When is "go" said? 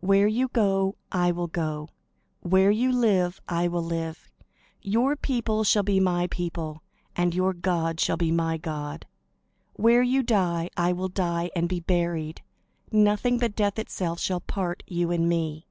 0.48-0.96, 1.46-1.88